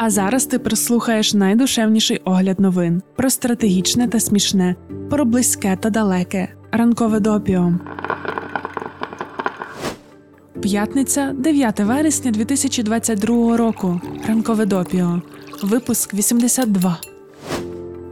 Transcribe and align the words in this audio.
А 0.00 0.10
зараз 0.10 0.46
ти 0.46 0.58
прислухаєш 0.58 1.34
найдушевніший 1.34 2.20
огляд 2.24 2.60
новин 2.60 3.02
про 3.16 3.30
стратегічне 3.30 4.08
та 4.08 4.20
смішне, 4.20 4.76
про 5.10 5.24
близьке 5.24 5.76
та 5.80 5.90
далеке. 5.90 6.48
Ранкове 6.72 7.20
допіо. 7.20 7.72
П'ятниця, 10.62 11.32
9 11.38 11.80
вересня 11.80 12.30
2022 12.30 13.56
року. 13.56 14.00
Ранкове 14.28 14.66
допіо. 14.66 15.22
Випуск 15.62 16.14
82. 16.14 16.98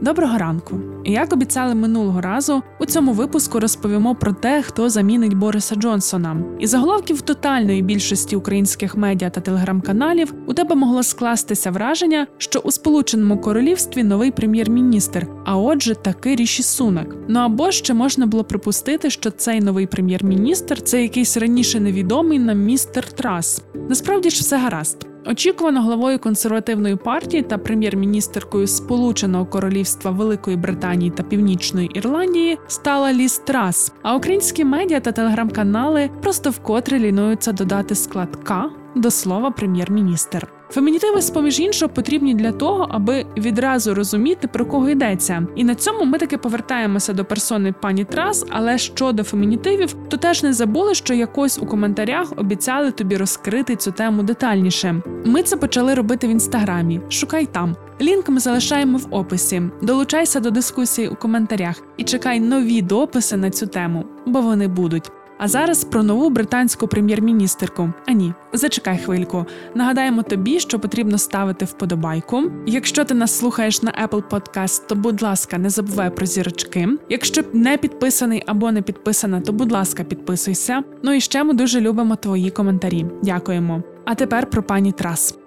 Доброго 0.01 0.37
ранку. 0.37 0.79
Як 1.05 1.33
обіцяли 1.33 1.75
минулого 1.75 2.21
разу, 2.21 2.63
у 2.79 2.85
цьому 2.85 3.13
випуску 3.13 3.59
розповімо 3.59 4.15
про 4.15 4.33
те, 4.33 4.61
хто 4.61 4.89
замінить 4.89 5.33
Бориса 5.33 5.75
Джонсона. 5.75 6.37
І 6.59 6.67
заголовків 6.67 7.21
тотальної 7.21 7.81
більшості 7.81 8.35
українських 8.35 8.97
медіа 8.97 9.29
та 9.29 9.41
телеграм-каналів 9.41 10.33
у 10.47 10.53
тебе 10.53 10.75
могло 10.75 11.03
скластися 11.03 11.71
враження, 11.71 12.27
що 12.37 12.59
у 12.59 12.71
Сполученому 12.71 13.37
Королівстві 13.41 14.03
новий 14.03 14.31
прем'єр-міністр, 14.31 15.27
а 15.45 15.57
отже, 15.57 15.95
таки 15.95 16.35
ріші 16.35 16.63
сунак. 16.63 17.15
Ну 17.27 17.39
або 17.39 17.71
ще 17.71 17.93
можна 17.93 18.25
було 18.25 18.43
припустити, 18.43 19.09
що 19.09 19.31
цей 19.31 19.61
новий 19.61 19.87
прем'єр-міністр 19.87 20.81
це 20.81 21.01
якийсь 21.01 21.37
раніше 21.37 21.79
невідомий 21.79 22.39
нам 22.39 22.59
містер 22.59 23.11
Трас. 23.11 23.63
Насправді 23.89 24.29
ж 24.29 24.41
все 24.41 24.57
гаразд. 24.57 25.16
Очікувано 25.29 25.81
главою 25.81 26.19
консервативної 26.19 26.95
партії 26.95 27.43
та 27.43 27.57
прем'єр-міністеркою 27.57 28.67
Сполученого 28.67 29.45
Королівства 29.45 30.11
Великої 30.11 30.57
Британії 30.57 31.11
та 31.11 31.23
Північної 31.23 31.87
Ірландії 31.87 32.57
стала 32.67 33.13
Ліс 33.13 33.39
Трас. 33.39 33.93
А 34.01 34.15
українські 34.15 34.65
медіа 34.65 34.99
та 34.99 35.11
телеграм-канали 35.11 36.09
просто 36.21 36.49
вкотре 36.49 36.99
лінуються 36.99 37.51
додати 37.51 37.95
склад 37.95 38.35
К 38.43 38.69
до 38.95 39.11
слова 39.11 39.51
прем'єр-міністр. 39.51 40.56
Фемінітиви, 40.69 41.21
з 41.21 41.29
поміж 41.29 41.59
іншого, 41.59 41.91
потрібні 41.93 42.33
для 42.33 42.51
того, 42.51 42.87
аби 42.89 43.25
відразу 43.37 43.93
розуміти, 43.93 44.47
про 44.47 44.65
кого 44.65 44.89
йдеться. 44.89 45.47
І 45.55 45.63
на 45.63 45.75
цьому 45.75 46.05
ми 46.05 46.17
таки 46.17 46.37
повертаємося 46.37 47.13
до 47.13 47.25
персони 47.25 47.73
пані 47.81 48.05
Трас. 48.05 48.45
Але 48.49 48.77
щодо 48.77 49.23
фемінітивів, 49.23 49.95
то 50.09 50.17
теж 50.17 50.43
не 50.43 50.53
забули, 50.53 50.95
що 50.95 51.13
якось 51.13 51.59
у 51.59 51.65
коментарях 51.65 52.33
обіцяли 52.37 52.91
тобі 52.91 53.17
розкрити 53.17 53.75
цю 53.75 53.91
тему 53.91 54.23
детальніше. 54.23 55.01
Ми 55.25 55.43
це 55.43 55.57
почали 55.57 55.93
робити 55.93 56.27
в 56.27 56.29
інстаграмі. 56.29 57.01
Шукай 57.09 57.45
там. 57.45 57.75
Лінк 58.01 58.29
ми 58.29 58.39
залишаємо 58.39 58.97
в 58.97 59.07
описі. 59.11 59.61
Долучайся 59.81 60.39
до 60.39 60.51
дискусії 60.51 61.07
у 61.07 61.15
коментарях 61.15 61.75
і 61.97 62.03
чекай 62.03 62.39
нові 62.39 62.81
дописи 62.81 63.37
на 63.37 63.49
цю 63.49 63.67
тему, 63.67 64.05
бо 64.25 64.41
вони 64.41 64.67
будуть. 64.67 65.11
А 65.37 65.47
зараз 65.47 65.83
про 65.83 66.03
нову 66.03 66.29
британську 66.29 66.87
прем'єр-міністерку. 66.87 67.93
А 68.07 68.11
ні, 68.11 68.33
зачекай 68.53 68.97
хвильку. 68.97 69.45
Нагадаємо 69.75 70.23
тобі, 70.23 70.59
що 70.59 70.79
потрібно 70.79 71.17
ставити 71.17 71.65
вподобайку. 71.65 72.43
Якщо 72.65 73.05
ти 73.05 73.13
нас 73.13 73.37
слухаєш 73.37 73.81
на 73.81 73.91
Apple 73.91 74.23
Podcast, 74.29 74.87
то 74.87 74.95
будь 74.95 75.21
ласка, 75.21 75.57
не 75.57 75.69
забувай 75.69 76.15
про 76.15 76.25
зірочки. 76.25 76.89
Якщо 77.09 77.41
не 77.53 77.77
підписаний 77.77 78.43
або 78.45 78.71
не 78.71 78.81
підписана, 78.81 79.41
то 79.41 79.53
будь 79.53 79.71
ласка, 79.71 80.03
підписуйся. 80.03 80.83
Ну 81.03 81.13
і 81.13 81.21
ще 81.21 81.43
ми 81.43 81.53
дуже 81.53 81.81
любимо 81.81 82.15
твої 82.15 82.51
коментарі. 82.51 83.05
Дякуємо. 83.23 83.83
А 84.05 84.15
тепер 84.15 84.49
про 84.49 84.63
пані 84.63 84.91
Трас. 84.91 85.37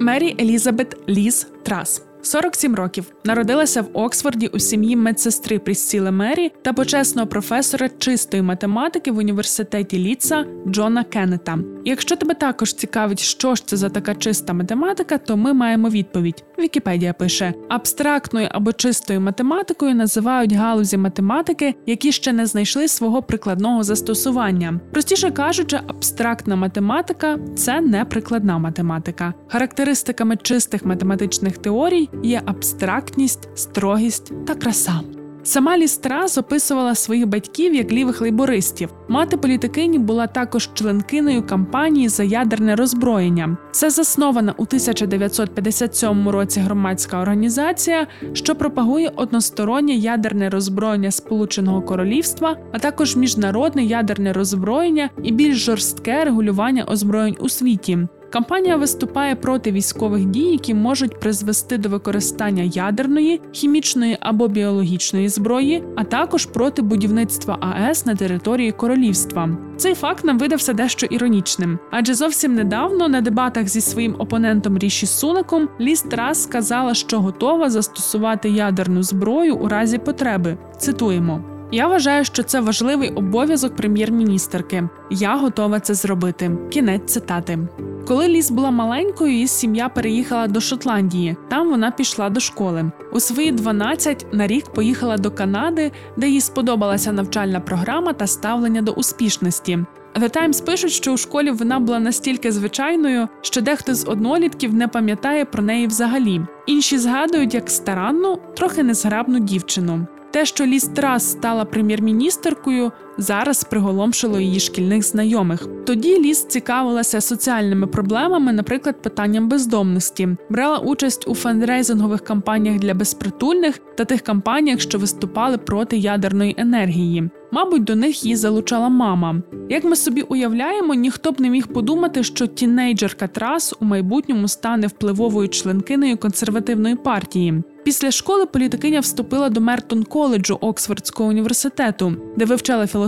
Мері 0.00 0.36
Елізабет 0.40 0.96
Ліз 1.08 1.46
Трас. 1.62 2.02
47 2.22 2.74
років 2.74 3.12
народилася 3.24 3.82
в 3.82 3.88
Оксфорді 3.92 4.46
у 4.46 4.58
сім'ї 4.58 4.96
медсестри 4.96 5.58
Пріссіли 5.58 6.10
Мері 6.10 6.52
та 6.62 6.72
почесного 6.72 7.28
професора 7.28 7.88
чистої 7.98 8.42
математики 8.42 9.10
в 9.10 9.18
університеті 9.18 9.98
Ліца 9.98 10.46
Джона 10.68 11.04
Кеннета. 11.04 11.58
Якщо 11.84 12.16
тебе 12.16 12.34
також 12.34 12.74
цікавить, 12.74 13.20
що 13.20 13.54
ж 13.54 13.66
це 13.66 13.76
за 13.76 13.88
така 13.88 14.14
чиста 14.14 14.52
математика, 14.52 15.18
то 15.18 15.36
ми 15.36 15.52
маємо 15.52 15.88
відповідь. 15.88 16.44
Вікіпедія 16.58 17.12
пише: 17.12 17.54
абстрактною 17.68 18.48
або 18.50 18.72
чистою 18.72 19.20
математикою 19.20 19.94
називають 19.94 20.52
галузі 20.52 20.96
математики, 20.96 21.74
які 21.86 22.12
ще 22.12 22.32
не 22.32 22.46
знайшли 22.46 22.88
свого 22.88 23.22
прикладного 23.22 23.82
застосування. 23.82 24.80
Простіше 24.92 25.30
кажучи, 25.30 25.80
абстрактна 25.86 26.56
математика 26.56 27.38
це 27.56 27.80
не 27.80 28.04
прикладна 28.04 28.58
математика. 28.58 29.34
Характеристиками 29.48 30.36
чистих 30.36 30.84
математичних 30.84 31.58
теорій 31.58 32.08
є 32.22 32.42
абстрактність, 32.46 33.48
строгість 33.54 34.32
та 34.46 34.54
краса. 34.54 35.00
Сама 35.44 35.78
Лістрас 35.78 36.38
описувала 36.38 36.94
своїх 36.94 37.26
батьків 37.26 37.74
як 37.74 37.92
лівих 37.92 38.20
лейбористів. 38.20 38.88
Мати 39.08 39.36
політикині 39.36 39.98
була 39.98 40.26
також 40.26 40.70
членкиною 40.74 41.46
кампанії 41.46 42.08
за 42.08 42.24
ядерне 42.24 42.76
роззброєння. 42.76 43.56
Це 43.70 43.90
заснована 43.90 44.54
у 44.56 44.62
1957 44.62 46.28
році 46.28 46.60
громадська 46.60 47.20
організація, 47.20 48.06
що 48.32 48.54
пропагує 48.54 49.12
одностороннє 49.16 49.94
ядерне 49.94 50.50
роззброєння 50.50 51.10
Сполученого 51.10 51.82
Королівства, 51.82 52.56
а 52.72 52.78
також 52.78 53.16
міжнародне 53.16 53.84
ядерне 53.84 54.32
роззброєння 54.32 55.10
і 55.22 55.32
більш 55.32 55.56
жорстке 55.56 56.24
регулювання 56.24 56.84
озброєнь 56.84 57.36
у 57.40 57.48
світі. 57.48 57.98
Кампанія 58.32 58.76
виступає 58.76 59.36
проти 59.36 59.72
військових 59.72 60.24
дій, 60.24 60.52
які 60.52 60.74
можуть 60.74 61.20
призвести 61.20 61.78
до 61.78 61.88
використання 61.88 62.62
ядерної, 62.62 63.40
хімічної 63.52 64.16
або 64.20 64.48
біологічної 64.48 65.28
зброї, 65.28 65.84
а 65.96 66.04
також 66.04 66.46
проти 66.46 66.82
будівництва 66.82 67.58
АЕС 67.60 68.06
на 68.06 68.14
території 68.14 68.72
королівства. 68.72 69.56
Цей 69.76 69.94
факт 69.94 70.24
нам 70.24 70.38
видався 70.38 70.72
дещо 70.72 71.06
іронічним, 71.06 71.78
адже 71.90 72.14
зовсім 72.14 72.54
недавно 72.54 73.08
на 73.08 73.20
дебатах 73.20 73.68
зі 73.68 73.80
своїм 73.80 74.16
опонентом 74.18 74.78
Ріші 74.78 75.06
Сунаком 75.06 75.68
Ліс 75.80 76.02
Трас 76.02 76.42
сказала, 76.42 76.94
що 76.94 77.20
готова 77.20 77.70
застосувати 77.70 78.50
ядерну 78.50 79.02
зброю 79.02 79.56
у 79.56 79.68
разі 79.68 79.98
потреби. 79.98 80.58
Цитуємо. 80.78 81.44
Я 81.72 81.86
вважаю, 81.86 82.24
що 82.24 82.42
це 82.42 82.60
важливий 82.60 83.10
обов'язок 83.10 83.76
прем'єр-міністерки. 83.76 84.88
Я 85.10 85.36
готова 85.36 85.80
це 85.80 85.94
зробити. 85.94 86.50
Кінець 86.70 87.12
цитати. 87.12 87.58
Коли 88.06 88.28
Ліс 88.28 88.50
була 88.50 88.70
маленькою, 88.70 89.32
її 89.32 89.46
сім'я 89.46 89.88
переїхала 89.88 90.46
до 90.46 90.60
Шотландії. 90.60 91.36
Там 91.48 91.70
вона 91.70 91.90
пішла 91.90 92.30
до 92.30 92.40
школи. 92.40 92.90
У 93.12 93.20
свої 93.20 93.52
12 93.52 94.26
на 94.32 94.46
рік 94.46 94.72
поїхала 94.72 95.16
до 95.16 95.30
Канади, 95.30 95.92
де 96.16 96.28
їй 96.28 96.40
сподобалася 96.40 97.12
навчальна 97.12 97.60
програма 97.60 98.12
та 98.12 98.26
ставлення 98.26 98.82
до 98.82 98.92
успішності. 98.92 99.78
The 100.14 100.36
Times 100.36 100.64
пишуть, 100.64 100.92
що 100.92 101.12
у 101.12 101.16
школі 101.16 101.50
вона 101.50 101.78
була 101.78 101.98
настільки 101.98 102.52
звичайною, 102.52 103.28
що 103.40 103.60
дехто 103.60 103.94
з 103.94 104.08
однолітків 104.08 104.74
не 104.74 104.88
пам'ятає 104.88 105.44
про 105.44 105.62
неї 105.62 105.86
взагалі. 105.86 106.40
Інші 106.66 106.98
згадують 106.98 107.54
як 107.54 107.70
старанну, 107.70 108.38
трохи 108.56 108.82
незграбну 108.82 109.38
дівчину. 109.38 110.06
Те, 110.30 110.46
що 110.46 110.66
Ліс 110.66 110.84
Трас 110.84 111.30
стала 111.30 111.64
прем'єр-міністеркою, 111.64 112.92
зараз 113.18 113.64
приголомшило 113.64 114.40
її 114.40 114.60
шкільних 114.60 115.02
знайомих. 115.02 115.66
Тоді 115.86 116.18
Ліс 116.18 116.44
цікавилася 116.44 117.20
соціальними 117.20 117.86
проблемами, 117.86 118.52
наприклад, 118.52 119.02
питанням 119.02 119.48
бездомності, 119.48 120.28
брала 120.50 120.78
участь 120.78 121.28
у 121.28 121.34
фандрейзингових 121.34 122.20
кампаніях 122.20 122.78
для 122.78 122.94
безпритульних 122.94 123.78
та 123.96 124.04
тих 124.04 124.20
кампаніях, 124.20 124.80
що 124.80 124.98
виступали 124.98 125.58
проти 125.58 125.96
ядерної 125.96 126.54
енергії. 126.58 127.30
Мабуть, 127.54 127.84
до 127.84 127.96
них 127.96 128.24
її 128.24 128.36
залучала 128.36 128.88
мама. 128.88 129.42
Як 129.68 129.84
ми 129.84 129.96
собі 129.96 130.22
уявляємо, 130.22 130.94
ніхто 130.94 131.32
б 131.32 131.40
не 131.40 131.50
міг 131.50 131.66
подумати, 131.66 132.22
що 132.22 132.46
тінейджерка 132.46 133.26
Трас 133.26 133.74
у 133.80 133.84
майбутньому 133.84 134.48
стане 134.48 134.86
впливовою 134.86 135.48
членкиною 135.48 136.16
консервативної 136.16 136.96
партії. 136.96 137.62
Після 137.84 138.10
школи 138.10 138.46
політикиня 138.46 139.00
вступила 139.00 139.48
до 139.48 139.60
Мертон 139.60 140.04
коледжу 140.04 140.58
Оксфордського 140.60 141.28
університету, 141.28 142.16
де 142.36 142.44
вивчала 142.44 142.86
філософію, 142.86 143.01